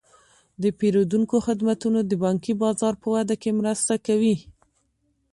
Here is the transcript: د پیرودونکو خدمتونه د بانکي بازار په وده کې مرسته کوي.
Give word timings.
د 0.61 0.63
پیرودونکو 0.79 1.35
خدمتونه 1.47 1.99
د 2.03 2.11
بانکي 2.23 2.53
بازار 2.63 2.93
په 3.01 3.07
وده 3.15 3.35
کې 3.41 3.57
مرسته 3.59 3.93
کوي. 4.07 4.35